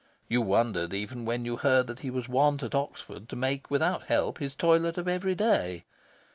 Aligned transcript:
You 0.27 0.41
wondered 0.41 0.95
even 0.95 1.25
when 1.25 1.45
you 1.45 1.57
heard 1.57 1.85
that 1.85 1.99
he 1.99 2.09
was 2.09 2.27
wont 2.27 2.63
at 2.63 2.73
Oxford 2.73 3.29
to 3.29 3.35
make 3.35 3.69
without 3.69 4.05
help 4.07 4.39
his 4.39 4.55
toilet 4.55 4.97
of 4.97 5.07
every 5.07 5.35
day. 5.35 5.83